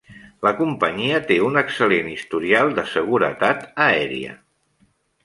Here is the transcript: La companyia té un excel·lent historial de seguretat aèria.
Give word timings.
La 0.45 0.51
companyia 0.59 1.19
té 1.31 1.35
un 1.47 1.61
excel·lent 1.61 2.09
historial 2.13 2.73
de 2.79 2.87
seguretat 2.95 3.69
aèria. 3.89 4.35